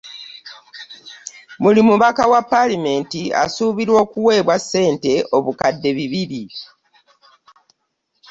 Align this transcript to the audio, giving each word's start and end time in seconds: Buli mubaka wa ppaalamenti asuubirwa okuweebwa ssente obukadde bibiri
Buli 1.61 1.81
mubaka 1.87 2.23
wa 2.31 2.41
ppaalamenti 2.43 3.21
asuubirwa 3.43 3.97
okuweebwa 4.05 4.55
ssente 4.63 5.13
obukadde 5.37 5.89
bibiri 5.97 6.43